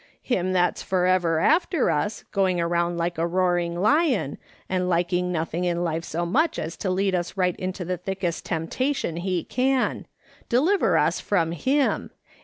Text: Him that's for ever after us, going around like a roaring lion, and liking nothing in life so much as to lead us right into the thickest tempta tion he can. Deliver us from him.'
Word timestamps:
Him 0.23 0.51
that's 0.51 0.81
for 0.81 1.05
ever 1.05 1.39
after 1.39 1.91
us, 1.91 2.23
going 2.31 2.59
around 2.59 2.97
like 2.97 3.19
a 3.19 3.27
roaring 3.27 3.79
lion, 3.79 4.39
and 4.67 4.89
liking 4.89 5.31
nothing 5.31 5.63
in 5.63 5.83
life 5.83 6.03
so 6.03 6.25
much 6.25 6.57
as 6.57 6.75
to 6.77 6.89
lead 6.89 7.13
us 7.13 7.37
right 7.37 7.55
into 7.57 7.85
the 7.85 7.97
thickest 7.97 8.43
tempta 8.43 8.95
tion 8.95 9.17
he 9.17 9.43
can. 9.43 10.07
Deliver 10.49 10.97
us 10.97 11.19
from 11.19 11.51
him.' 11.51 12.09